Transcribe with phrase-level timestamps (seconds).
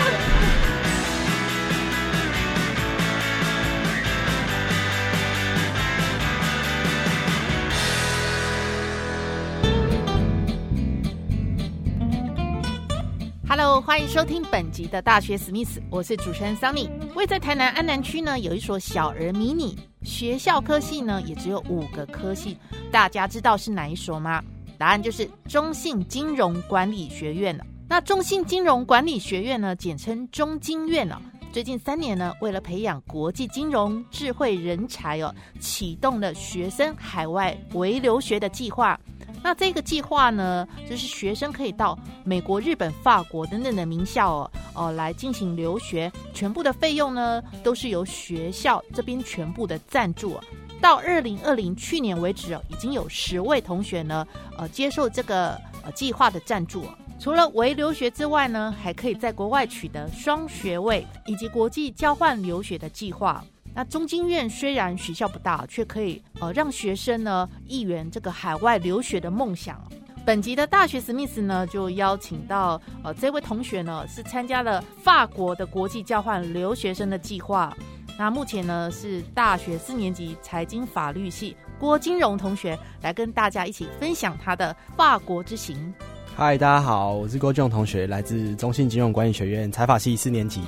[13.51, 16.89] go！Hello，欢迎收听本集的大学史密斯，我是主持人 Sunny。
[17.15, 22.57] 位在台南安南区呢，有一所小儿迷你学校，科系呢也只有五个科系，
[22.89, 24.41] 大家知道是哪一所吗？
[24.77, 27.65] 答案就是中信金融管理学院了。
[27.89, 31.21] 那中信金融管理学院呢，简称中金院了。
[31.51, 38.97] 最近三年呢，为了培养国际金融智慧人才哦，启动了学生海外微留学的计划。
[39.43, 50.39] 那这个计划呢，就是学生可以到美国、日本、法国等等的名校哦，哦来进行留学，全部的费用呢都是由学校这边全部的赞助。
[50.79, 56.85] 到二零二零去年为止哦，已经有十位同学呢，呃接受这个呃计划的赞助。
[57.19, 63.43] 除了为留学之外呢，还可以在国外取得双学位以及国际交换留学的计划。
[63.73, 69.81] 那中经院虽然学校不大，却可以呃让学生呢一圆这个海外留学的梦想。
[70.25, 77.75] 本集的大学史密斯呢就邀请到呃这位同学呢是参加了法国的国际交换留学生的计划。
[78.19, 85.91] 那目前呢是大学四年级财经法律系郭金荣同学来跟大家一起分享他的法国之行。
[86.35, 90.61] 嗨，大家好，我是郭俊荣同学，来自中信金融管理学院财法系四年级。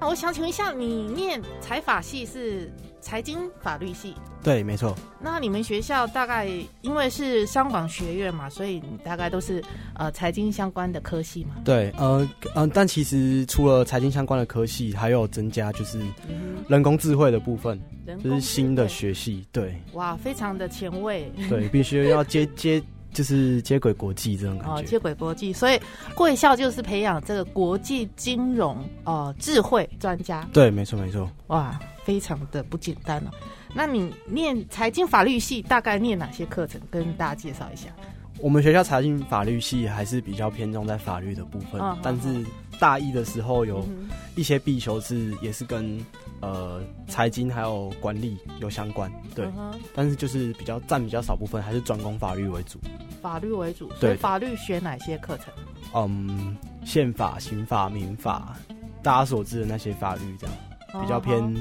[0.00, 4.14] 那我想请问一下，你念财法系是财经法律系？
[4.42, 4.96] 对，没错。
[5.20, 6.48] 那你们学校大概
[6.80, 9.62] 因为是商管学院嘛，所以大概都是
[9.94, 11.56] 呃财经相关的科系嘛？
[11.62, 16.00] 对，呃呃，但其实除了财经相关的科系，还有增加就是
[16.66, 17.78] 人工智慧的部分，
[18.24, 19.46] 就是新的学系。
[19.52, 21.30] 对，哇，非常的前卫。
[21.50, 22.82] 对，必须要接接。
[23.12, 25.80] 就是接轨国际这种感觉，接轨国际，所以
[26.14, 30.48] 贵校就是培养这个国际金融哦智慧专家。
[30.52, 31.30] 对，没错没错。
[31.48, 33.30] 哇，非常的不简单哦。
[33.74, 36.80] 那你念财经法律系大概念哪些课程？
[36.90, 37.88] 跟大家介绍一下。
[38.38, 42.44] 我们学校财经法律系还是比较偏重在法律的部分，但是
[42.78, 43.86] 大一的时候有
[44.34, 45.98] 一些必修是也是跟
[46.40, 49.46] 呃财经还有管理有相关，对，
[49.94, 52.78] 但是就是比较占比较少部分，还是专攻法律为主。
[53.20, 55.52] 法律为主，对，法律学哪些课程？
[55.94, 58.56] 嗯，宪法、刑法、民法，
[59.02, 61.54] 大家所知的那些法律，这样比较偏。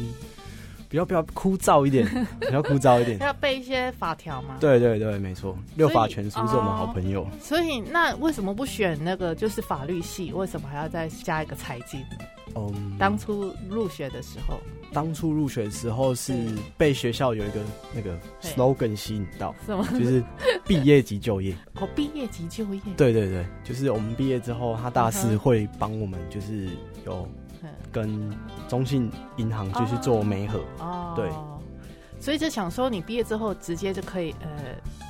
[0.92, 2.04] 比较比较枯燥一点，
[2.40, 4.58] 比较枯燥一点， 要背一些法条吗？
[4.60, 7.28] 对对对，没错，六法全书是我们好朋友。
[7.40, 10.34] 所以那为什么不选那个就是法律系？
[10.34, 12.04] 为什么还要再加一个财经？
[12.76, 14.60] 嗯，当初入学的时候，
[14.92, 16.34] 当初入学的时候是
[16.78, 17.60] 被学校有一个
[17.94, 19.86] 那个 slogan 吸引到，什么？
[20.00, 20.24] 就是
[20.66, 21.56] 毕业即就业。
[21.80, 22.82] 哦，毕业即就业。
[22.98, 26.68] 对对对，就是我们毕业之后，他大四会帮我们，就是
[27.06, 27.28] 有。
[27.92, 28.32] 跟
[28.70, 31.12] 中信银行就是做媒合，哦。
[31.16, 31.28] 对，
[32.20, 34.50] 所以就想说，你毕业之后直接就可以呃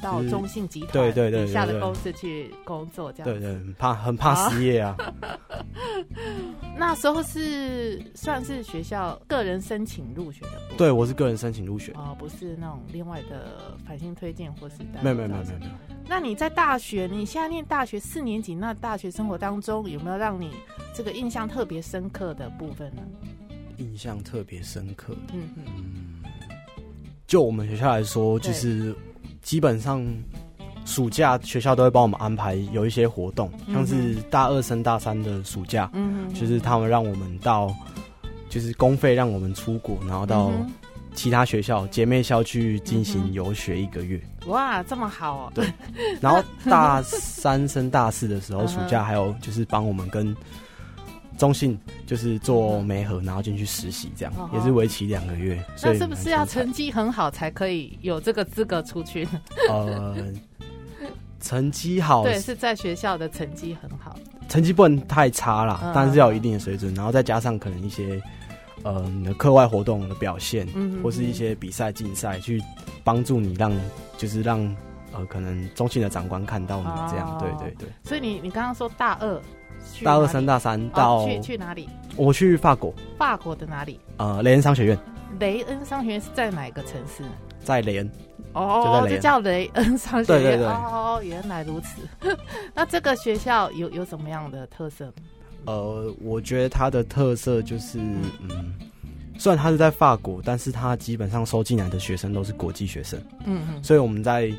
[0.02, 3.25] 到中信集团对对对底下的公司去工作，这样。
[3.25, 4.96] 对对，很怕很怕失业啊。
[6.78, 15.72] 那时候是算是学校个人申请入学的，对我是个人申请入学哦，不是那种另外的繁星推荐或是没有没有没有没有没有。
[16.08, 20.52] 那你在大学，你现在念大学四年级，那大学生活当中有没有让你
[20.94, 23.02] 这个印象特别深刻的部分呢？
[23.78, 25.50] 印象特别深刻，嗯。
[25.56, 26.09] 嗯，
[27.30, 28.94] 就我们学校来说，就是
[29.42, 30.04] 基本上。
[30.86, 37.72] 暑假学校都会帮我们安排有一些活动，像是大二升大三的暑假，嗯，就是他们让我们到，
[38.50, 40.52] 就是公费让我们出国，然后到
[41.14, 44.20] 其他学校姐妹校去进行游学一个月。
[44.48, 45.52] 哇，这么好哦！
[45.54, 45.72] 对，
[46.20, 50.36] 然后 大三升大四的时候，暑假还有就是帮我们跟
[51.39, 51.75] 中信
[52.06, 55.59] 就是做媒合，然后进去实习，这样也是为期两个月。
[55.81, 59.27] 那是不是要成绩很好才可以有这个资格出去？
[59.68, 60.15] 呃。
[61.41, 64.13] 成绩好，对，是在学校的成绩很好，
[64.50, 68.21] 成绩不能太差啦，但是要有一定的水准，然后再加上可能一些
[68.83, 70.68] 呃你的课外活动的表现，
[71.01, 72.62] 或是一些比赛竞赛，去
[73.06, 73.71] 帮助你让
[74.18, 74.59] 就是让
[75.14, 77.90] 呃可能中信的长官看到你这样，对对对。
[78.04, 79.42] 所以你你刚刚说大二，
[80.04, 81.88] 大二升大三到去去哪里？
[82.16, 84.00] 我去法国，法国的哪里？
[84.18, 84.98] 呃，雷恩商学院。
[85.40, 87.24] 雷恩商学院是在哪个城市？
[87.64, 88.12] 在雷恩。
[88.54, 90.42] 哦，就叫雷恩商学院。
[90.42, 90.66] 对对对。
[90.68, 92.02] 哦，原来如此。
[92.74, 95.14] 那这个学校有有什么样的特色？
[95.66, 98.74] 呃，我觉得它的特色就是，嗯，
[99.38, 103.22] 虽然它是在法国，但是它基本上收进来的学生都是国际学生。
[103.46, 103.84] 嗯嗯。
[103.84, 104.52] 所以我们在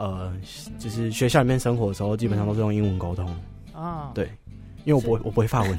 [0.00, 0.32] 呃，
[0.78, 3.28] 就是学校里面生活的时候，基本上都是用英文沟通。
[3.74, 4.10] 哦。
[4.14, 4.24] 对，
[4.84, 5.78] 因为我不会，我不会法文，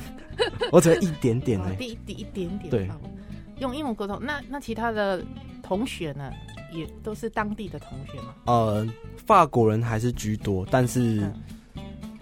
[0.71, 2.69] 我只会一点点的，一一点点。
[2.69, 2.87] 对。
[3.57, 5.23] 用英文沟通，那那其他的
[5.63, 6.31] 同学呢，
[6.71, 8.35] 也都是当地的同学吗？
[8.45, 8.87] 呃，
[9.25, 11.27] 法国人还是居多，但是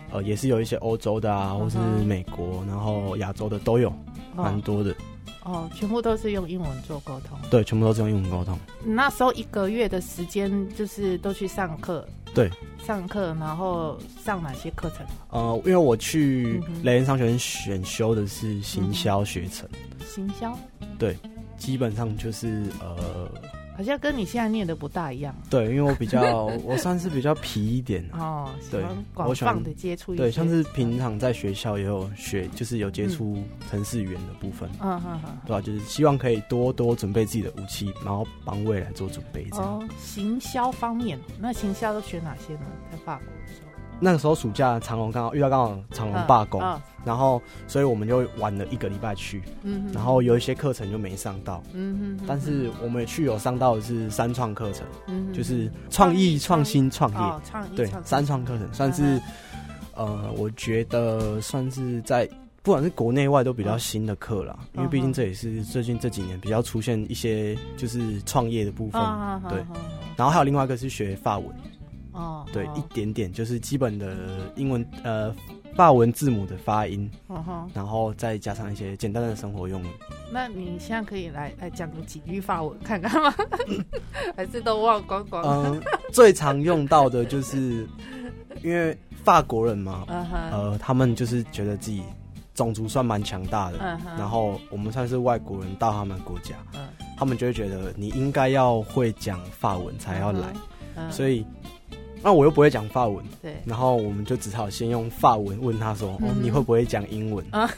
[0.10, 3.94] 呃，也是有一些欧洲的啊，或是美国，然后亚洲的都有，
[4.36, 4.96] 蛮多的。
[5.44, 7.38] 哦，全部都是用英文做沟通。
[7.50, 8.58] 对，全部都是用英文沟通。
[8.84, 12.08] 那时候一个月的时间，就是都去上课。
[12.34, 12.50] 对，
[12.86, 15.06] 上课，然后上哪些课程？
[15.30, 19.68] 呃，因为我去雷恩商学院选修的是行销学程。
[20.08, 20.58] 行销？
[20.98, 21.18] 对，
[21.58, 23.32] 基本上就是呃。
[23.80, 25.34] 好像跟你现在念的不大一样。
[25.50, 28.50] 对，因为我比较， 我算是比较皮一点哦。
[28.70, 28.84] 对，
[29.14, 30.14] 广泛的接触。
[30.14, 34.70] 对，像是平常在学校也有学，就是有接触城市语言的部分。
[34.82, 35.38] 嗯嗯嗯。
[35.46, 35.62] 对吧？
[35.62, 39.48] 就是希望可以多多准备自己的武器，然后帮未来做准备。
[39.52, 42.66] 哦，行销方面，那行销都学哪些呢？
[42.92, 43.39] 在法国。
[44.00, 46.62] 那个时候暑假长隆刚好遇到刚好长隆罢工，
[47.04, 49.42] 然后所以我们就晚了一个礼拜去，
[49.94, 51.62] 然后有一些课程就没上到，
[52.26, 54.88] 但是我们去有上到的是三创课程，
[55.34, 57.42] 就是创意创新创业，
[57.76, 59.22] 对三创课程算是
[59.96, 62.28] 呃，我觉得算是在
[62.62, 69.02] 不管是国内外都比较新的课了，因为毕竟这也是最近这几年比较出现一些就是创业的部分，
[69.50, 69.60] 对，
[70.16, 71.48] 然后还有另外一个是学法文。
[72.20, 75.34] 哦，对，一点点就是基本的英文呃，
[75.76, 77.10] 法文字母的发音，
[77.74, 79.88] 然后再加上一些简单的生活用语。
[80.32, 83.34] 那你现在可以来来讲几句法文看看吗？
[84.36, 85.44] 还是都忘光光？
[85.44, 85.82] 嗯，
[86.12, 87.88] 最常用到的就是，
[88.62, 90.04] 因为法国人嘛，
[90.52, 92.04] 呃，他们就是觉得自己
[92.54, 93.78] 种族算蛮强大的，
[94.18, 96.56] 然后我们算是外国人到他们国家，
[97.18, 100.54] 他们就会觉得你应该要会讲法文才要来，
[101.10, 101.46] 所以。
[102.22, 107.70] 那我又不会讲法文，对，然后我们就只好先用法文问他说：“哦，你会不会讲英文？”啊，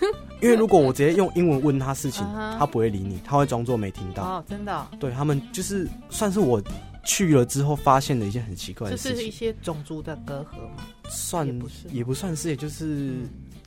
[0.41, 2.25] 因为如果我直接用英文问他事情，
[2.57, 4.23] 他不会理你，他会装作没听到。
[4.23, 4.88] 哦，真的？
[4.99, 6.61] 对他们就是算是我
[7.03, 10.83] 去了之后发现的一件很奇怪的事情，是一些种族的隔阂吗？
[11.09, 13.15] 算也不是，也不算是，也就是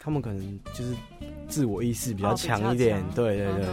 [0.05, 0.95] 他们可能就是
[1.49, 3.65] 自我意识比较强一点，对对对。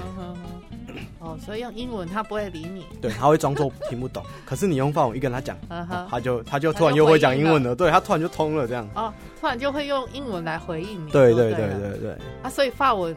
[1.19, 4.23] 哦，所以用英文他不会理你，对，他会装作听不懂。
[4.45, 5.57] 可是你用法文一跟他讲，
[6.09, 8.87] 他就他就突然又会讲英文了，对他突然就通了这样。
[8.95, 11.11] 哦，突然就会用英文来回应你。
[11.11, 12.17] 对对对对对。
[12.41, 13.13] 啊，所以法文，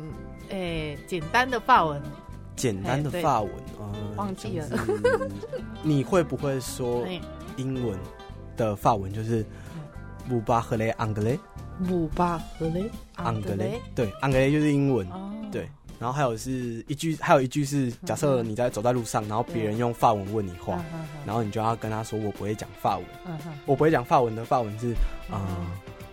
[0.49, 2.02] 诶，简单的法文，
[2.56, 3.50] 简单的法文，
[4.16, 4.66] 忘记了。
[5.82, 7.06] 你会不会说
[7.56, 7.96] 英文
[8.56, 9.46] 的法文就是
[10.28, 11.38] 姆巴赫雷昂格雷？
[11.79, 15.06] 姆巴格雷安格雷，对，昂格雷就是英文，
[15.50, 15.69] 对。
[15.97, 20.85] 然后还有是一句，还有一句是，假设你在走在路上，然后别人用法文问你话，
[21.25, 23.06] 然后你就要跟他说：“我不会讲法文，
[23.65, 24.93] 我不会讲法文的法文是
[25.31, 25.71] 啊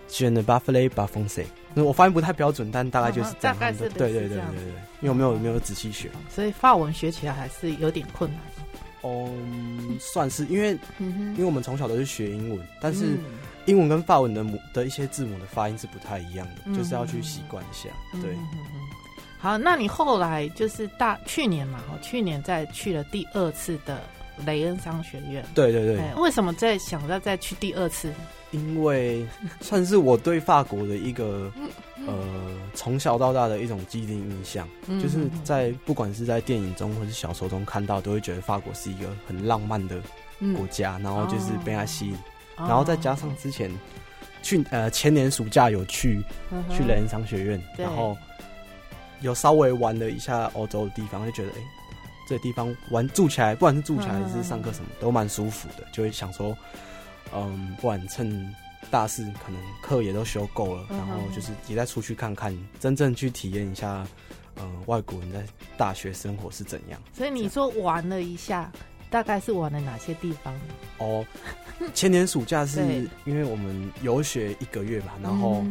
[0.07, 1.43] 选的巴弗雷巴丰塞。”
[1.75, 4.37] 我发音不太标准，但大概就是大概是对对对对对，
[5.01, 8.39] 因为我没有没有仔细学，所以法文学起来还是有点困难。
[9.01, 9.29] 哦，
[9.99, 13.17] 算是因为因为我们从小都是学英文，但是
[13.65, 17.89] 英文跟法文的母的一些字母的发音是不太一样的，就是要去习惯一下，
[18.21, 18.35] 对。
[19.39, 24.01] 好，那你后来就是大去年嘛，哦，去年再去了第二次的
[24.45, 25.43] 雷恩商学院。
[25.55, 25.99] 对对对。
[26.15, 28.13] 为什么在想要再去第二次？
[28.51, 29.25] 因为
[29.59, 31.51] 算是我对法国的一个
[32.05, 32.13] 呃
[32.75, 34.67] 从小到大的一种既定印象，
[35.01, 39.99] 就是在不管是在电影中或是小说中看到，都会觉得法国是一个很浪漫的
[40.55, 42.17] 国家，然后就是被它吸引，
[42.57, 43.71] 然后再加上之前
[44.41, 46.23] 去呃前年暑假有去
[46.69, 48.17] 去雷恩商学院，然后。
[49.23, 51.61] 有稍微玩了一下欧洲的地方，就觉得哎，
[52.27, 55.85] 这个地方玩住起来，不管是住起来还是上课什么，都蛮舒服的。
[55.93, 56.57] 就会想说，
[57.31, 58.51] 嗯，不管趁
[58.89, 64.03] 大四可能课也都修够了，然后就是也再出去看看，真正去体验一下，
[64.55, 65.43] 嗯，外国人在
[65.77, 66.99] 大学生活是怎样。
[67.13, 68.71] 所以你说玩了一下，
[69.11, 70.51] 大概是玩了哪些地方？
[70.97, 71.23] 哦，
[71.93, 72.79] 前年暑假是
[73.25, 75.63] 因为我们游学一个月吧，然后。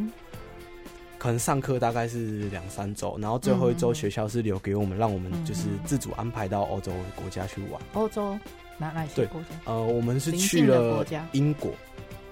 [1.18, 7.78] 可能上课大概是两三周，然后最后一周学校是留给我们，让我们就是自主安排到欧洲国家去玩。
[7.92, 8.38] 欧洲？
[8.78, 9.48] 哪哪些国家？
[9.66, 11.74] 呃，我们是去了英国，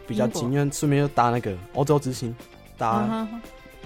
[0.07, 2.35] 比较近，因为顺便又搭那个欧洲之星，
[2.79, 3.29] 搭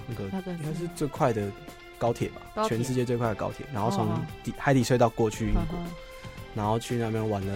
[0.07, 1.51] 那个应该是最快的
[1.97, 4.07] 高铁吧，全世界最快的高铁，然后从
[4.57, 5.77] 海底隧道过去英国，
[6.55, 7.53] 然后去那边玩了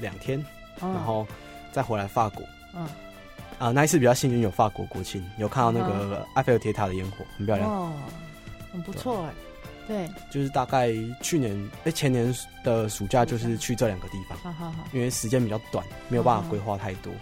[0.00, 0.38] 两天，
[0.80, 1.26] 嗯然后
[1.72, 2.44] 再回来法国。
[2.74, 2.86] 嗯，
[3.58, 7.68] 啊、那一次比较幸运，有法国国庆，有看到那个埃菲尔铁塔的烟火，很漂亮。
[7.70, 7.92] 哦，
[8.72, 9.30] 很不错哎，
[9.86, 12.34] 对，就是大概去年哎、前年
[12.64, 17.12] 的暑假就是去这两个地方，好好好，因为时间比较短，没有办法规划太多。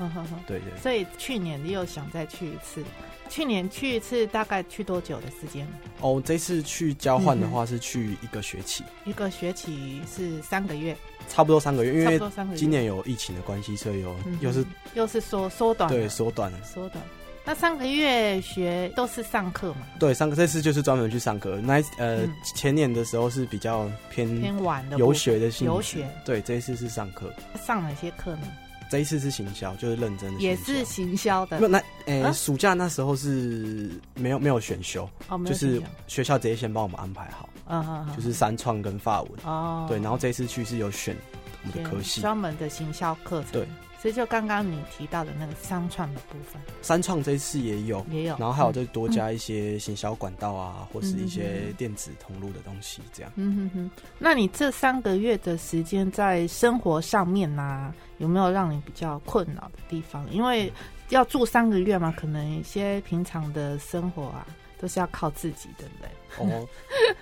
[0.47, 2.85] 对对，所以去年你又想再去一次，
[3.29, 5.67] 去年去一次大概去多久的时间？
[6.01, 10.97] 哦，这次去交换的嗯话是去一个学期，一个学期是三个月，
[11.29, 12.21] 差不多三个月，因为。
[12.55, 14.65] 今年有疫情的关系，所以有、嗯又是
[14.95, 16.59] 又是缩缩短，对缩短了。
[16.63, 17.03] 缩短。
[17.45, 21.59] 那上个月学都是上课嘛，对，上个这次就是专门去上课。
[21.63, 22.33] 那呃、嗯。
[22.55, 26.09] 前年的时候是比较偏偏晚的游学的性质，游学。
[26.25, 27.33] 对，这一次是上课，
[27.67, 28.49] 上哪些课呢？
[28.91, 31.47] 这一次是行销，就是认真的，也是行销。
[31.47, 31.61] 的。
[31.69, 32.33] 那诶、啊？
[32.33, 41.17] 暑假那时候是没有没有选修，哦，就是学校直接先帮我们安排好，嗯嗯嗯，就是三创跟法文，哦，对，然后这一次去是有选
[41.63, 43.69] 我们的科系，专门的行销课程，对，
[44.01, 46.61] 所以就刚刚你提到的那个商创的部分。
[46.83, 53.33] 三创这一次也有，也有，然后还有嗯再多加一些行销管道啊，或是一嗯些电子通路的东西，这样。
[53.37, 60.27] 嗯哼哼，那你这三个月的时间在生活上面呢、有没有让你比较困扰的地方？
[60.33, 60.73] 因为
[61.11, 64.47] 要住三个月嘛，可能一些平常的生活啊，
[64.81, 66.09] 都是要靠自己，对不对？
[66.39, 66.67] 哦，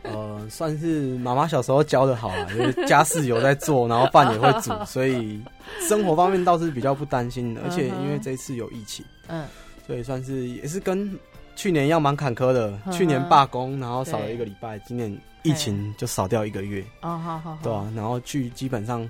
[0.03, 5.43] 呃，算是妈妈小时候教的好啊， 就是家事有在做，然后饭也会煮， 所以
[5.81, 7.63] 生活方面倒是比较不担心的。
[7.65, 9.45] 而且因为这一次有疫情，嗯，
[9.87, 11.19] 所以算是也是跟
[11.57, 12.79] 去年一样蛮坎坷的。
[12.87, 15.11] 嗯去年罢工，然后少了一个礼拜，今年
[15.49, 19.09] 疫情就少掉一个月，哦，好好好，对啊，然后去基本上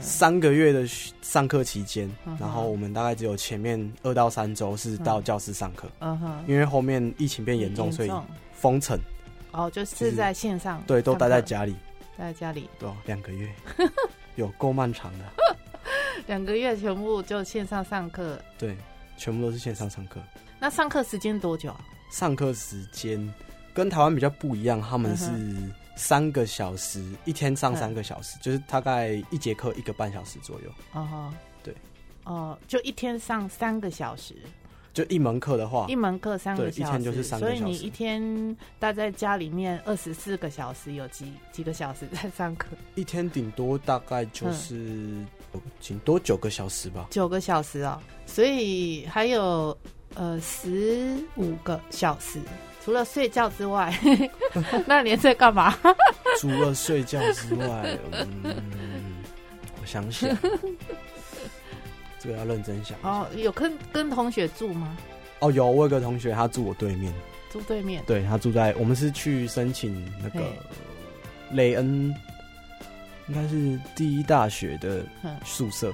[0.00, 0.86] 三个月的
[1.22, 8.12] 上课期间嗯，然后我们大概只有前面二到三周是到教室上课，嗯哼，因为后面疫情变严重，所以
[8.52, 8.98] 封城，
[9.52, 11.76] 哦，就就是是在线上，对，都待在家，家里，
[12.16, 13.48] 待在家里，对啊，两个月，
[14.36, 15.24] 有够漫长的，
[16.26, 18.38] 两个月全部就线上上课。
[18.58, 18.76] 对，
[19.16, 20.20] 全部都是线上上课。
[20.58, 21.80] 那上课时间多久啊？
[22.10, 23.32] 上课时间
[23.80, 30.70] 跟台湾比较不一样，他们是嗯三个小时，一天上三个小时，就是大概一节课一个半小时左右。
[30.92, 31.74] 哦哈，对，
[32.24, 34.34] 哦，就一天上三个小时，
[34.92, 42.66] 就一门课的话一，门课三个小时，一天就是三个小时所以你一天待在家里面二十四个小时，有几几个小时在上课？
[42.96, 45.26] 一天顶多大概就是嗯
[45.80, 47.06] 顶多九个小时吧。
[47.08, 49.74] 九个小时哦，所以还有
[50.16, 52.38] 呃十五个小时。
[52.84, 53.92] 除了睡觉之外，
[54.86, 55.76] 那你在干嘛？
[56.40, 59.22] 除了睡觉之外，嗯，
[59.80, 60.28] 我想想，
[62.18, 62.96] 这个要认真想。
[63.02, 64.96] 哦，有跟跟同学住吗？
[65.40, 67.12] 哦，有，我有个同学，他住我对面，
[67.50, 68.02] 住对面。
[68.06, 70.46] 对他住在我们是去申请那个
[71.50, 72.14] 雷恩，
[73.28, 75.92] 应该是第一大学的嗯宿舍，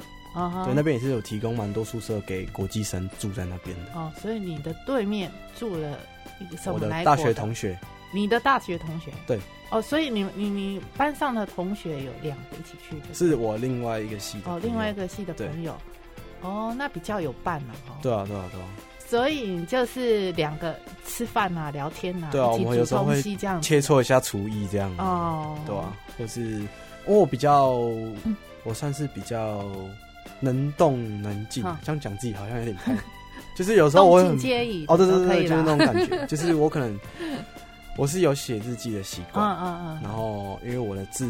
[0.64, 3.93] 对，那边也是有提供蛮多宿舍给国际生住在那边的。
[3.95, 5.99] 哦，所以你的对面住了
[6.40, 7.78] 一个什么我的大学同学，
[8.12, 9.11] 你的大学同学？
[9.26, 9.38] 对。
[9.69, 14.69] 哦，所以你你你班上的同学有两个一起去的，是我另外一个系的朋哦，友。
[14.69, 15.76] 另外一个系的朋友，
[16.40, 17.99] 哦，那比较有伴了哦。
[18.00, 18.66] 对啊，对啊，对啊，
[19.09, 24.88] 所以就是两个吃饭啊、聊天啊，对啊我们有时候会这样切磋一下厨艺这样。
[24.99, 26.61] 哦，对啊，或是因
[27.09, 27.71] 为我比较，
[28.62, 29.64] 我算是比较
[30.40, 32.95] 能动能静嗯，这样讲自己好像有点太，
[33.57, 36.99] 就是有时候我会很动静皆宜哦，对对对，以就是那种感觉， 就是我可能
[37.97, 41.28] 我是有写日记的习嗯惯，嗯嗯嗯，然后因为我的字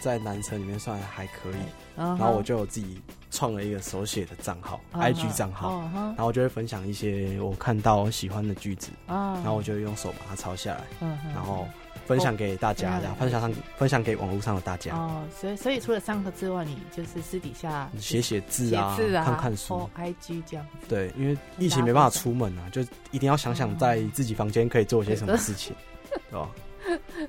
[0.00, 1.62] 在男生里面算还可以，
[1.96, 3.00] 然然后我就有自己
[3.30, 11.66] 创了一个手写的账号，IG 账号，然后我就会分享一些我看到喜欢的句子，啊，然后我就用手把它抄下来，嗯然后
[12.08, 14.96] 分享给大家，然后分享上分享给网络上的大家。
[14.96, 20.86] 哦，所以所以除了上课之外，你就是私底下写写字啊，看看书或，IG 这样子。
[20.88, 25.76] 对，因为疫情没办法出门啊，就一定要想想在自己房间可以做些什么事情，
[26.30, 26.48] 对吧？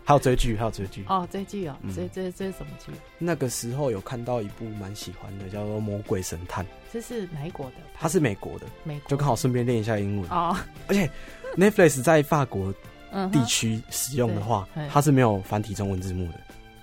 [0.05, 1.03] 还有追剧，还有追剧。
[1.09, 2.93] 哦，追剧哦，嗯这这这是什么剧？
[3.17, 7.73] 那个时候有看到一部蛮喜欢的，叫做《魔鬼神探》，这是哪一国的？
[7.99, 10.29] 它是美国的，美国就刚好顺便练一下英文。
[10.29, 10.55] 哦，
[10.87, 11.09] 而且
[11.57, 12.73] Netflix 在法国
[13.31, 16.39] 地区使用的话对，它是没有繁体中文字幕的，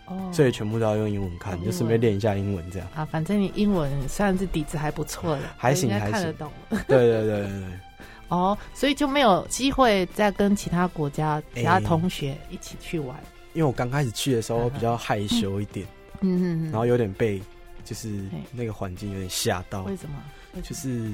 [0.07, 2.89] 哦，所以全部都要用英文看，就顺便练一下英文这样。
[2.95, 6.51] 啊，反正你英文算是底子还不错的，还行还行看得懂。
[6.71, 7.63] 对对对对对。
[8.29, 13.17] 哦，所以就没有机会再跟其他国家、其他哎同学一起去玩。
[13.53, 15.87] 因为我刚开始去的时候比较害羞一点，
[16.23, 16.71] 嗯嗯嗯。
[16.73, 17.41] 然后有点被
[17.85, 20.17] 就是那个环境有点吓到，为什么？
[20.61, 21.09] 就是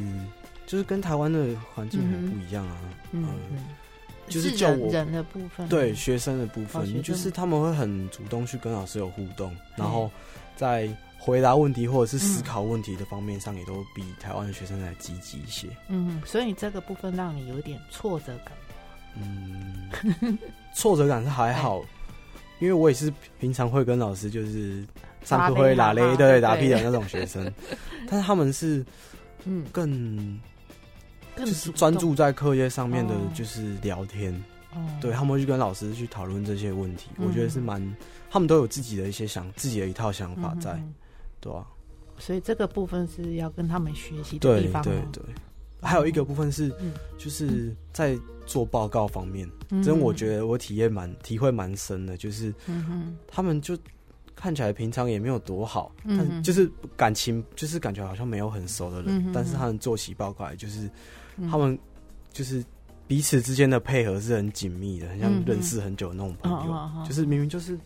[0.66, 2.78] 就是跟台湾的环境很不一样啊。
[3.10, 3.28] 嗯
[4.28, 10.10] 就是教我人的部分，对学生的部分，生就是他们会很主动去跟老师有互动，然后
[10.56, 10.88] 在
[11.18, 15.68] 回答问题或者是思考问题的方面上，也都比台湾的学生来积极一些。
[15.88, 18.52] 嗯，所以这个部分让你有点挫折感。
[19.16, 20.38] 嗯，
[20.74, 21.84] 挫折感是还好，
[22.58, 24.84] 因为我也是平常会跟老师就是
[25.22, 26.40] 上课会拉嘞，对。
[26.40, 27.52] 打屁的那种学生，
[28.08, 28.84] 但是他们是
[29.44, 29.64] 嗯。
[29.70, 30.40] 更
[31.46, 34.32] 就是更专注在课业上面的哦，就是聊天。
[34.74, 37.94] 哦对他们会去跟老师去讨论这些问题，嗯我觉得是蛮，
[38.30, 40.82] 他们都有自己的一些想自己的一套想法在，
[41.40, 41.66] 对吧、
[42.16, 44.84] 所以这个部分是要跟他们学习地方、哦。
[44.84, 45.22] 对对，
[45.82, 53.76] 还有一个部分是，嗯就是在做报告方面，嗯真我觉得我体验蛮体会蛮深的，就是嗯，他们就
[54.34, 60.88] 看起来平常也没有多好，嗯但就是感情就是感觉好像没有很熟的人，嗯但是他们做起报告来就是、
[61.36, 61.48] 嗯。
[61.50, 61.78] 他们
[62.32, 62.64] 就是
[63.06, 67.78] 彼此之间的配合是很紧密的，很像认识很久的那种朋友，就是明明就是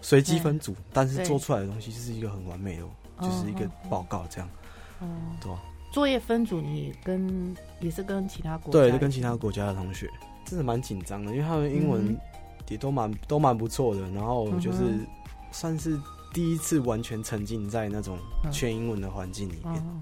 [0.00, 2.82] 随机分组，但是做出来的东西就是一个很完美的，
[3.20, 4.48] 就是一个报告这样，
[5.00, 5.06] 哦，
[5.40, 5.60] 对吧？
[5.92, 10.08] 作业分组你跟也是跟其他国家对，就跟其他国家的同学，
[10.44, 12.18] 真的蛮紧张的，因为他们英文嗯。
[12.68, 15.06] 也都蛮都蛮不错的，然后就是嗯
[15.50, 15.98] 算是
[16.34, 18.52] 第一次完全沉浸在那种嗯。
[18.52, 20.00] 全英文的环境里面，哦，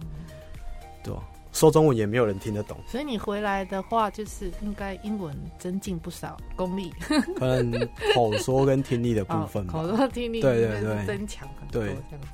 [1.05, 1.23] 对吧？
[1.57, 6.93] 说中文也没有人听得懂，所以你回来的话，就是应该英文增进不少功力。
[7.35, 12.29] 可能口说跟听力的部哦分吧，口说听力对对对增强很多对这样子。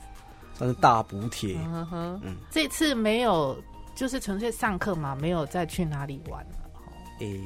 [0.55, 1.57] 算是大补贴。
[1.65, 3.57] 嗯哼，嗯，这次没有
[3.95, 6.51] 就是纯粹上课嘛，没有再去哪里玩了。
[6.75, 7.41] 哦诶、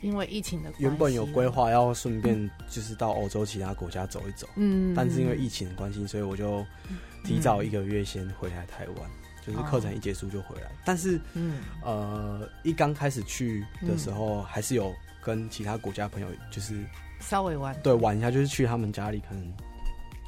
[0.00, 0.82] 因为疫情的关系。
[0.84, 6.64] 原本有规，划要顺便就是到欧洲其他国家走一走，嗯，但是因为疫情的关系，所以我就
[7.24, 9.10] 提早一个月先回来台湾，
[9.52, 10.70] 就是课程一结束就回来。
[10.84, 11.60] 但是嗯。
[11.82, 16.84] 呃，一刚开始去的时候，还是有跟其他国家朋友就是
[17.20, 19.52] 稍微玩，对玩一下，就是去他们家里可能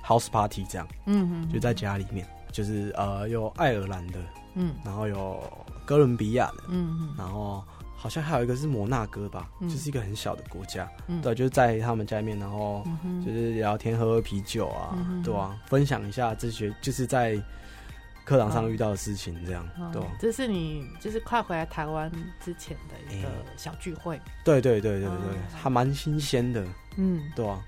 [0.04, 4.18] house party 这样，嗯嗯，就在家里面，就是呃有爱尔兰的，
[4.54, 4.74] 嗯。
[4.84, 5.42] 然后有
[5.84, 7.62] 哥伦比亚的，嗯嗯然后
[7.96, 11.20] 好像还有一个是摩纳哥吧，嗯就是一个很小的国家，嗯。
[11.20, 12.82] 对，就是在他们家里面，然后
[13.24, 17.40] 就是聊天、喝喝啤酒啊，嗯对啊，分享一下这些就是在
[18.30, 23.32] 课堂上遇到的事情，这样，哦对啊这是你就是快回来台湾之前的一个哎。
[23.56, 26.64] 小聚会，对对对对对，哦还蛮新鲜的，
[26.96, 27.20] 嗯。
[27.34, 27.60] 对啊，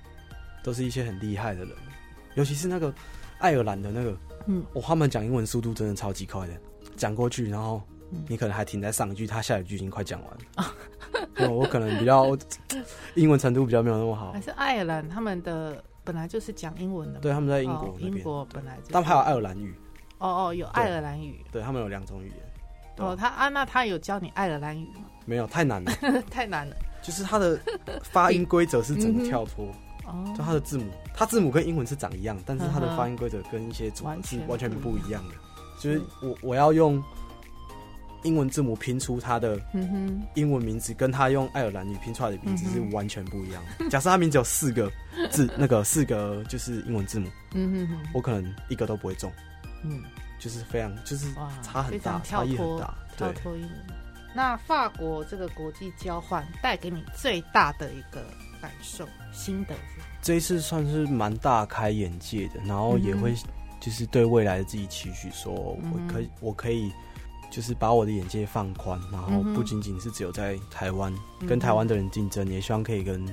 [0.63, 1.75] 都是一些很厉害的人，
[2.35, 2.93] 尤其是那个
[3.39, 4.63] 爱尔兰的那个，嗯。
[4.71, 6.53] 哦，他们讲英文速度真的超级快的，
[6.95, 8.23] 讲过去，然后嗯。
[8.29, 10.73] 你可能还停在上一句，他下一句已经快讲完了。
[11.35, 12.37] 对我可能比较
[13.15, 14.31] 英文程度比较没有那么好。
[14.31, 18.93] 还，是爱尔兰他们的本来就是讲英文的嘛，对，他们在英哦国英国本来就是。
[18.93, 19.75] 他们还有爱尔兰语，
[20.23, 21.43] 哦哦有爱尔兰语。
[21.51, 22.37] 对他们有两种语言。
[22.97, 25.01] 哦，他啊那他有教你爱尔兰语吗？
[25.25, 25.91] 没有太难了，
[26.31, 26.75] 太难了。
[27.01, 27.59] 就是他的
[28.01, 29.65] 发音规则是整个跳脱，
[30.05, 30.23] 哦。
[30.37, 35.35] 就他的字母，他字母跟英文是长一样，但是他的发音规则跟一些组合完全是完全不不一样的。
[35.79, 37.03] 就是我我要用
[38.23, 39.59] 英文字母拼出他的
[40.35, 43.89] 英文名字，跟他用爱尔兰语拼出来的名字是完全不一样的。
[43.89, 44.89] 假设他名字有四个
[45.29, 48.09] 字，那个四个就是英文字母，嗯哼哼。
[48.13, 49.29] 我可能一个都不会中，
[49.83, 50.03] 嗯
[50.39, 53.31] 就是非常就是哇差很大，非常差异很跳脱大。
[53.41, 53.71] 脱英文。
[54.35, 58.25] 那法国这个国际交换带给你最大的一个
[58.59, 60.01] 感受心得是？
[60.23, 63.35] 这一次算是蛮大开眼界的，然后也会
[63.79, 65.77] 就是对未来的自己期许，说我
[66.11, 66.91] 可以、我可以
[67.51, 73.23] 就是把我的眼界放宽，然后不仅仅是只有在台湾、嗯跟台湾的人竞争，也希望可以跟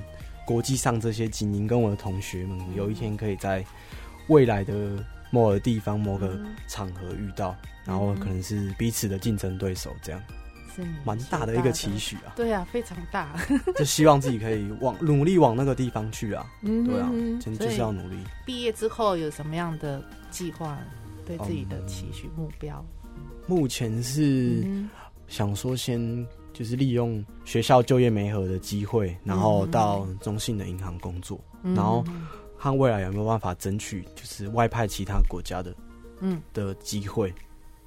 [0.45, 3.65] 国际上这些精英跟我的同学们，嗯有一天可以在
[4.29, 10.23] 未来的某个地方、某个嗯场合遇到，然后可能是彼此的竞争对手，这样
[10.75, 13.35] 是你蛮大的一个期许啊，对啊，非常大。
[13.77, 18.17] 就希望自己可以往努力往那个地方去啊，嗯对啊哼，真就是要努力。
[18.47, 20.79] 毕业之后有什么样的计划？
[21.27, 22.85] 对自己的期许目标？
[23.47, 24.91] 目前是嗯
[25.29, 32.05] 想说先就是利用学校就业媒合的机会，然后到中信的银行工作，哼然后
[32.61, 35.75] 嗯看未来有没有办法争取就是外派其他国家的
[36.21, 37.33] 嗯，的机会。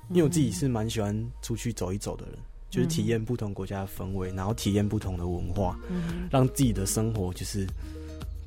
[0.10, 2.38] 因为我自己是蛮喜欢出去走一走的人，
[2.70, 7.66] 就是体验不同国家的氛围，然后体验不同的文化，嗯让自己的生活就是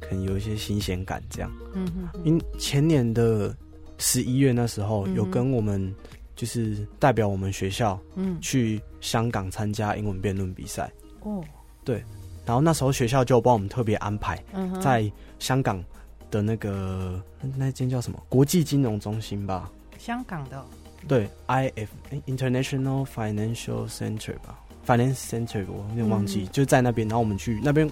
[0.01, 1.51] 可能有一些新鲜感这样。
[1.75, 3.57] 嗯因前年的
[3.99, 5.95] 十一月那时候，有跟我们
[6.35, 8.37] 就是代表我们学校嗯。
[8.41, 11.43] 去香港参加英文辩论比赛，哦。
[11.85, 12.05] 对
[12.45, 14.43] 然后那时候学校就帮我们特别安排
[14.83, 15.83] 在香港
[16.31, 18.23] 的那个那那间叫什么？
[18.29, 19.71] 国际金融中心吧？
[19.99, 20.65] 香港的哦。
[21.09, 26.49] 对，IF 诶 International Financial Center 吧，finance center，我有点忘记，嗯。
[26.51, 27.89] 就在那边，然后我们去那边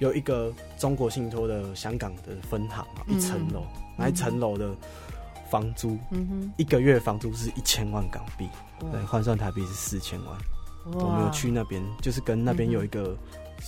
[0.00, 3.16] 有一个中国信托的香港的分行啊，嗯。
[3.16, 3.62] 一层楼，
[3.96, 4.74] 那一层楼的
[5.48, 5.96] 房租
[6.56, 8.48] 一个月房租是一千万港币，
[8.80, 8.90] 哇。
[8.90, 10.36] 对，换算台币是四千万。
[10.94, 13.16] 我们有去那边，就是跟那边有一个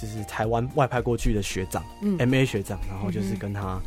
[0.00, 2.16] 就是台湾外派过去的学长、嗯。
[2.18, 3.80] M a 学长，然后就是跟他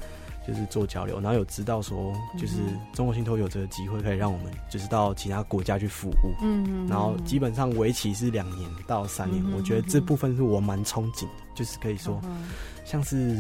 [0.48, 12.48] 就是做交流，然后有知道说，就是嗯中国信托有这个机会可以让我们就是到其他国家去服务，嗯然后基本上为期是两年到三年，嗯我觉得这部分是我蛮憧憬的，就是可以说嗯
[12.86, 13.38] 像是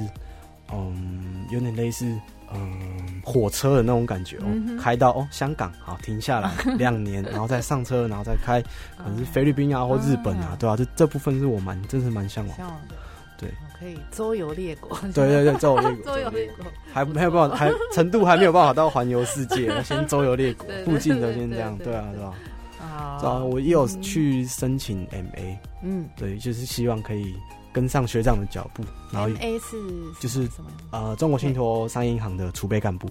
[0.73, 2.05] 嗯有点类似。
[2.53, 6.49] 嗯，火车的那种感觉哦，嗯开到哦香港，好停下来
[6.79, 8.61] 两年，然后再上车，然后再开，
[8.97, 12.55] 可能是菲律宾啊或日本啊，啊对啊，这这部分是我蛮真是蛮向往。
[12.55, 12.95] 向往的，
[13.37, 13.49] 对。
[13.77, 22.33] 可以周游列国，对 对对，周游列国， 周游列国，还没有办法，还程度还没有办法到环游世界，先周游列国附近的先这样，对啊对啊。
[22.79, 26.07] 啊然后我也有去申请 MA，嗯。
[26.15, 27.35] 对，就是希望可以
[27.73, 29.77] 跟上学长的脚步，然后 A 是
[30.19, 30.69] 就是什么？
[30.91, 33.09] 呃，中国信托商业银行的储备干部，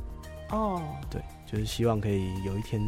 [0.50, 2.80] 哦，对，就是希望可以有一天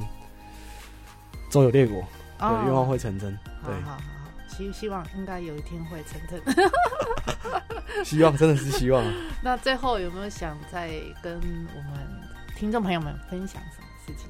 [1.50, 2.00] 周游列国，
[2.38, 4.02] 对，哦愿望会成真，对，好好好好，
[4.48, 6.42] 希希望应该有一天会成真。
[8.04, 9.02] 希望真的是希望。
[9.42, 10.90] 那最后有没有想再
[11.22, 11.34] 跟
[11.74, 12.06] 我们
[12.54, 14.28] 听众朋友们分享什么事情？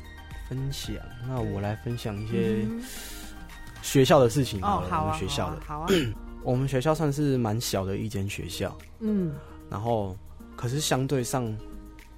[0.48, 0.94] 分享，
[1.26, 2.82] 那我来分享一些嗯
[3.82, 4.88] 学校的事情好哦，了。
[4.90, 5.88] 好啊，我们学校的，好啊
[6.42, 9.32] 我们学校算是蛮小的一间学校，嗯。
[9.70, 10.16] 然后
[10.56, 11.54] 可是相对上，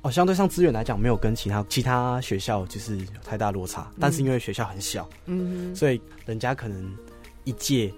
[0.02, 3.90] 哦，相对上资源来讲，没有跟其他其他学校就是有太大落差。
[3.98, 6.96] 但是因为学校很小，嗯所以人家可能
[7.44, 7.92] 一届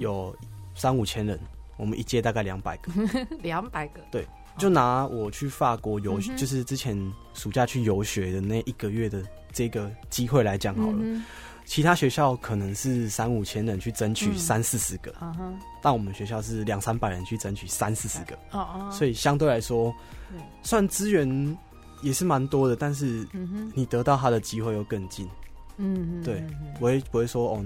[0.00, 0.34] 有
[0.74, 1.38] 三五千人，
[1.76, 2.92] 我们一届大概两百个。
[2.92, 3.08] 哼，
[3.42, 4.26] 两百个，对
[4.58, 6.98] 就拿我去法国游，嗯就是之前
[7.32, 10.98] 暑假去游学的那一个月的这个机会来讲好了。
[11.66, 14.38] 嗯其他学校可能是三五千人去争取嗯。
[14.38, 15.12] 三四十个，
[15.82, 19.92] 但我们学校是两三百人去争取三四十个，哦哦，所以相对来说
[20.30, 21.58] 对，虽然资源
[22.02, 23.26] 也是蛮多的，但是
[23.74, 25.28] 你得到他的机会又更近，
[25.76, 26.44] 嗯嗯，对
[26.78, 27.64] 不会不会说哦，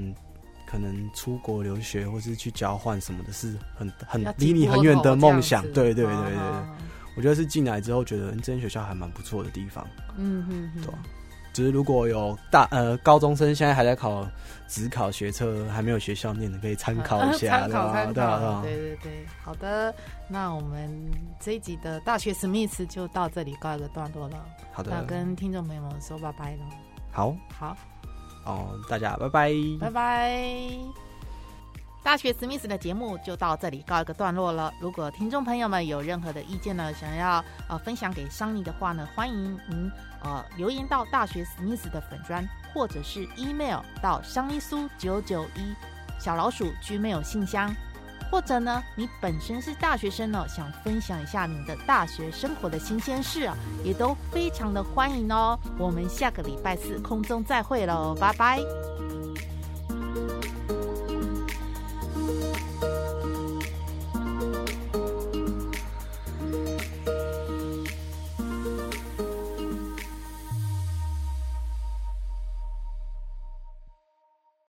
[0.67, 5.63] 可能出国留学或是去交换什么的，是很很要离你很远的梦想。
[5.63, 5.73] 子。
[5.73, 6.33] 对对对对
[7.17, 9.87] 我觉得是进来之后觉得嗯这间学校还蛮不错的地方。
[10.17, 10.99] 嗯嗯嗯，对啊
[11.53, 14.27] 只是如果有大呃高中生现在还在考
[14.69, 17.69] 职考学车，还没有学校念的，可以参考一下？
[17.69, 18.63] 考参对啊，对考，啊。
[18.63, 19.95] 对对对，好的，
[20.29, 21.11] 那我们
[21.41, 26.65] 这一集的大学史密斯就到这里告一个段落了，好的，那跟听众朋友们说拜拜了，
[27.11, 27.35] 好。
[27.59, 27.77] 好，
[28.45, 31.10] 哦，大家拜拜，拜拜。
[32.11, 34.75] 大学史密斯的节目就到这里告一个段落了。
[34.81, 39.89] 如果听众朋友们有任何的意见呢，想要呃分享给桑尼的话呢，欢迎您
[40.21, 42.45] 呃留言到大学史密斯的粉砖，
[42.75, 45.73] 或者是 email 到商尼苏九九一
[46.19, 47.73] 小老鼠 gmail 信箱，
[48.29, 55.57] 或者呢，你本身是大学生呢，想分享一下你的大学生活的新鲜事啊，也都非常的欢迎哦。
[55.79, 58.59] 我们下个礼拜四空中再会喽，拜拜。